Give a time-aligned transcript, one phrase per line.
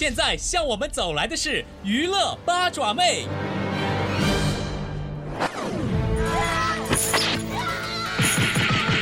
[0.00, 3.26] 现在向我们走来的是娱乐八爪妹。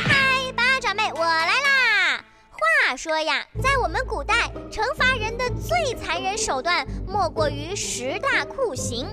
[0.09, 2.21] 嗨，八爪妹，我来啦！
[2.51, 9.07] 话说呀，在我们古代，惩罚人的最残忍手段莫过于十大酷刑。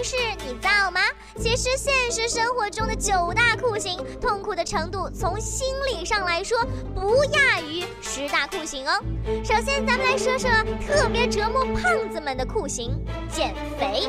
[0.00, 0.98] 但是你知道吗？
[1.36, 6.58] 其实现实生活中的九大酷刑，痛苦的程度从心理上来说，
[6.94, 8.98] 不亚于十大酷刑哦。
[9.44, 10.50] 首先，咱们来说说
[10.86, 12.98] 特别折磨胖子们的酷刑——
[13.30, 14.08] 减肥。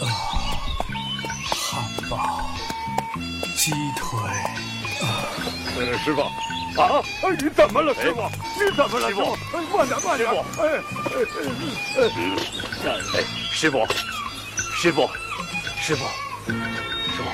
[0.00, 0.06] 啊
[1.68, 2.40] 汉堡、
[3.54, 4.18] 鸡腿，
[5.02, 6.22] 呃，师傅，
[6.76, 8.28] 啊，哎，你怎么了，师傅？
[8.58, 9.38] 你怎么了，师傅？
[9.52, 10.28] 哎，慢点，慢点，
[10.58, 10.62] 哎，
[11.96, 12.02] 哎，
[12.84, 13.16] 哎，哎，
[13.52, 13.86] 师傅，
[14.74, 15.08] 师傅，
[15.80, 16.04] 师傅，
[16.46, 17.24] 师傅，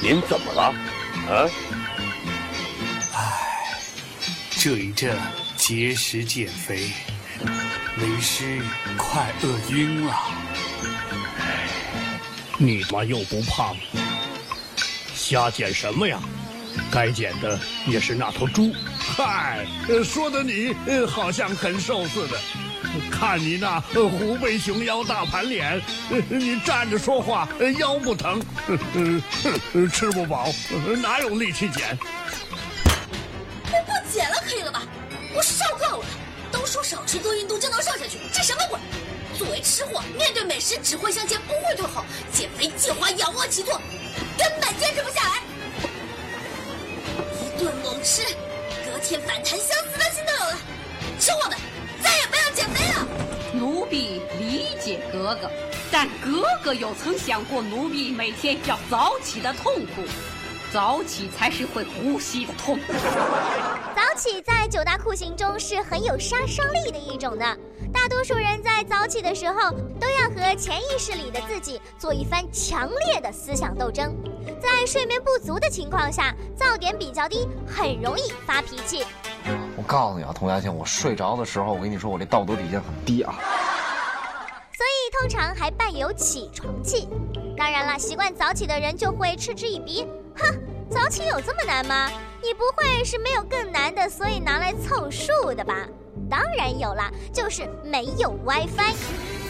[0.00, 0.62] 您怎么了？
[1.28, 1.48] 啊？
[3.14, 3.18] 唉，
[4.50, 5.14] 这一阵
[5.56, 6.90] 节食减肥，
[7.98, 8.62] 为师
[8.96, 10.14] 快饿晕了。
[12.58, 13.76] 你妈又不胖，
[15.14, 16.18] 瞎减什么呀？
[16.90, 18.72] 该减的也是那头猪。
[18.98, 19.66] 嗨，
[20.04, 20.74] 说的你
[21.06, 22.38] 好像很瘦似的。
[23.10, 25.80] 看你那虎背熊腰、大盘脸，
[26.28, 27.46] 你站着说话
[27.78, 29.22] 腰不疼，呃呃
[29.74, 30.48] 呃吃不饱，
[31.02, 31.98] 哪有力气减？
[33.64, 34.82] 我不减了，可以了吧？
[35.34, 36.06] 我受够了！
[36.50, 38.78] 都说少吃多运动就能瘦下去，这什么鬼？
[39.36, 42.02] 作为吃货，面对美食只会向前不会退后，
[42.32, 43.78] 减肥计划仰卧起坐，
[44.38, 45.42] 根本坚持不下来。
[47.82, 48.22] 猛吃，
[48.84, 50.56] 隔天反弹想死的心都有了。
[51.18, 51.58] 吃货们，
[52.02, 53.06] 再也不要减肥了！
[53.52, 55.50] 奴婢理解格格，
[55.90, 60.02] 但格格有曾想过奴婢每天要早起的痛苦？
[60.72, 62.92] 早起才是会呼吸的痛苦。
[63.94, 67.56] 早起在九大酷刑中是很有杀伤力的一种的。
[67.94, 74.14] 大多数人在早起的时候，都要和潜意识里的自己做一番强烈的思想斗争。
[74.60, 79.04] 在睡眠不足的情况下，噪点比较低，很容易发脾气。
[79.76, 83.34] 我告诉你啊，童佳倩，我睡着的时候，我跟你说，我这道德底线很低啊。
[84.76, 87.08] 所以通常还伴有起床气。
[87.56, 92.10] 当然了，习惯早起的人就会嗤之以鼻，哼，早起有这么难吗？
[92.42, 95.74] 你不会是没有更难的，所以拿来凑数的吧？
[96.28, 98.94] 当然有啦，就是没有 WiFi。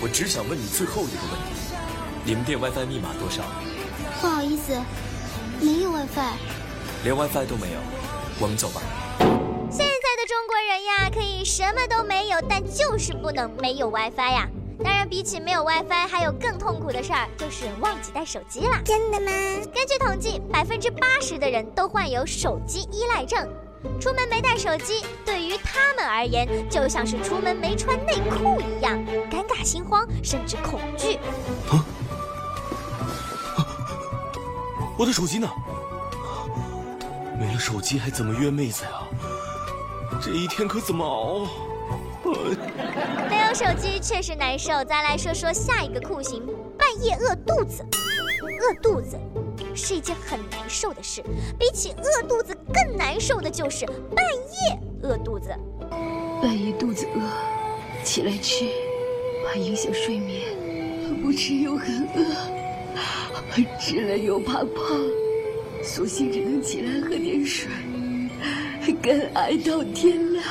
[0.00, 1.74] 我只想问你最后一个问题：
[2.26, 3.44] 你们店 WiFi 密码多少？
[4.20, 4.72] 不好意思，
[5.60, 6.32] 没有 WiFi。
[7.04, 7.78] 连 WiFi 都没有，
[8.40, 8.82] 我们走吧。
[9.70, 14.48] 现在的中国人呀，可以什么都没有，但就是不能没有 WiFi 呀。
[14.82, 18.80] 当然，比起没有 WiFi，还有更痛苦的事儿，就是忘记带手机啦。
[18.84, 19.30] 真的吗？
[19.72, 23.48] 根据统计，百分之八十的人都患有手机依赖症。
[24.00, 28.98] 出门没带手机，对于他们而言，就像是出门没穿内裤一样，
[29.30, 31.20] 尴尬、心慌，甚至恐惧。
[34.98, 35.48] 我的手机呢？
[37.38, 39.02] 没了手机还怎么约妹子呀？
[40.22, 41.46] 这一天可怎么熬？
[43.28, 44.82] 没有手机确实难受。
[44.84, 46.42] 再来说说下一个酷刑：
[46.78, 47.84] 半夜饿肚子。
[48.58, 49.18] 饿肚子
[49.74, 51.22] 是一件很难受的事，
[51.58, 55.54] 比起饿肚子更难受的就是半夜饿肚子。
[56.40, 57.20] 半夜肚子饿，
[58.02, 58.64] 起来吃，
[59.46, 60.42] 怕影响睡眠；
[61.22, 62.18] 不吃又很饿，
[63.80, 64.66] 吃了又怕胖，
[65.82, 67.70] 索性只能起来喝点水，
[69.02, 70.44] 跟挨到天亮。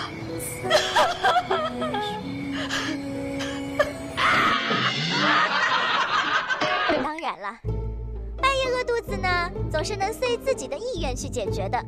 [7.04, 7.58] 当然了，
[8.38, 11.84] 半夜饿肚子呢，总是能随自己的意愿去解决的。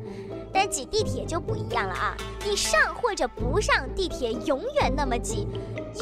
[0.50, 2.16] 但挤地铁就不一样了啊！
[2.44, 5.46] 你上或者不上地铁，永远那么挤，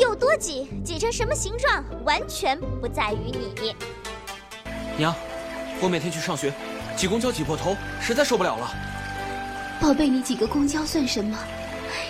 [0.00, 3.75] 有多挤，挤成什么形状，完全不在于你。
[4.99, 5.15] 娘，
[5.79, 6.51] 我每天去上学，
[6.97, 8.75] 挤公交挤破头，实在受不了了。
[9.79, 11.39] 宝贝，你挤个公交算什么？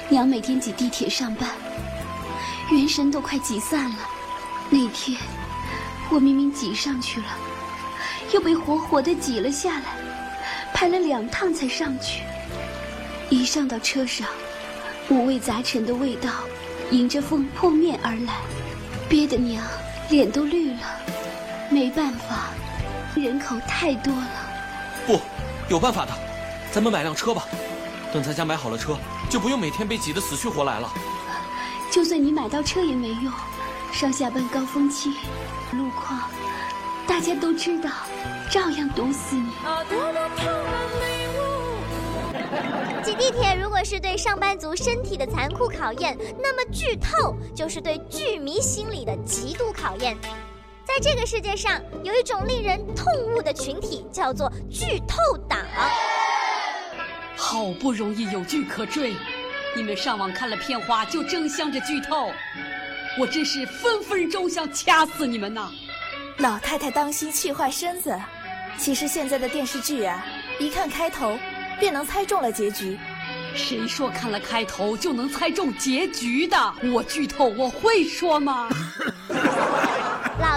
[0.08, 1.50] 娘每天挤地铁上班，
[2.70, 3.96] 元神都快挤散了。
[4.70, 5.18] 那天
[6.10, 7.26] 我明明挤上去了，
[8.32, 9.96] 又被活活的挤了下来，
[10.72, 12.22] 排了两趟才上去。
[13.30, 14.28] 一上到车上，
[15.08, 16.30] 五味杂陈的味道
[16.92, 18.34] 迎着风扑面而来，
[19.08, 19.64] 憋得娘
[20.08, 20.78] 脸都绿了。
[21.68, 22.50] 没办法，
[23.20, 24.28] 人口太多了。
[25.06, 25.20] 不，
[25.68, 26.12] 有办法的，
[26.72, 27.46] 咱们买辆车吧。
[28.12, 28.96] 等咱家买好了车，
[29.28, 30.90] 就不用每天被挤得死去活来了。
[31.90, 33.32] 就算你买到车也没用，
[33.92, 35.14] 上下班高峰期，
[35.72, 36.30] 路况
[37.06, 37.90] 大家都知道，
[38.50, 39.50] 照样堵死你。
[43.02, 50.16] 挤地铁如果是对上班族身体的残酷考验，那么剧透就是对剧迷心理的极度考验。
[50.96, 55.58] 在这个世界上，有一种令人痛恶的群体，叫做剧透党。
[57.36, 59.14] 好不容易有剧可追，
[59.76, 62.32] 你们上网看了片花就争相着剧透，
[63.18, 65.68] 我真是分分钟想掐死你们呐！
[66.38, 68.18] 老太太当心气坏身子。
[68.78, 70.24] 其实现在的电视剧啊，
[70.58, 71.38] 一看开头
[71.78, 72.98] 便能猜中了结局。
[73.54, 76.56] 谁说看了开头就能猜中结局的？
[76.90, 78.70] 我剧透我会说吗？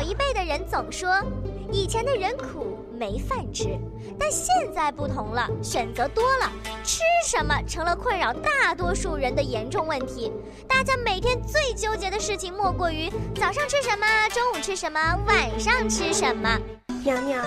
[0.10, 1.24] 一辈的人总说，
[1.72, 3.78] 以前的人苦没饭吃，
[4.20, 6.52] 但现在不同了，选择多了，
[6.84, 10.32] 吃什么成了困扰大多数人的严重问题。
[10.68, 16.58] 大家每天最纠结的事情莫过于早上吃什么，中午吃什么，晚上吃什么。
[17.04, 17.46] 娘娘，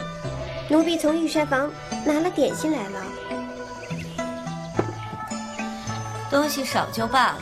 [0.69, 1.69] 奴婢从御膳房
[2.07, 3.05] 拿了点心来了。
[6.31, 7.39] 东西少就罢了，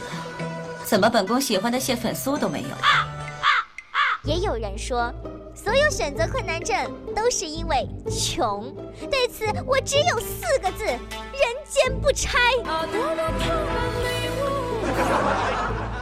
[0.83, 2.69] 怎么本宫喜欢的蟹粉酥都没有？
[4.25, 5.13] 也有人说，
[5.55, 6.77] 所有选择困难症
[7.17, 8.71] 都是因为穷。
[9.11, 10.99] 对此，我只有四个字：人
[11.67, 12.39] 间不拆。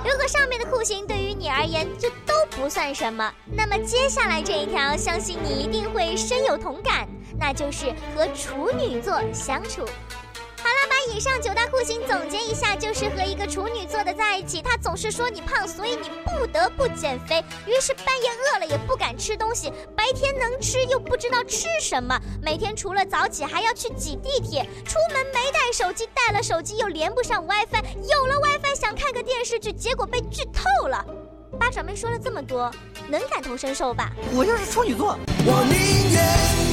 [0.05, 7.07] 如果上面的酷刑对于你而言就都不算什么，那么接下来这一条，相信你一定会深有同感，
[7.39, 9.85] 那就是和处女座相处。
[11.15, 17.43] 以上九大酷刑总结一下，就是和一个处女座的在一起，他总是说你胖，所以你不得不减肥。
[17.67, 22.19] 于是半夜饿了也不敢吃东西，白天能吃又不知道吃什么。
[22.43, 31.05] 每天除了早起还要去挤地铁，出门没带手机，带了手机又连不上 WiFi，有了 WiFi 想看个电视剧，结果被剧透了。
[31.59, 32.71] 八爪妹说了这么多，
[33.09, 34.11] 能感同身受吧？
[34.35, 36.23] 我就是处女座，我宁愿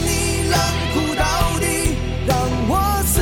[0.06, 0.60] 你冷
[0.94, 1.96] 酷到底，
[2.28, 2.38] 让
[2.68, 3.22] 我死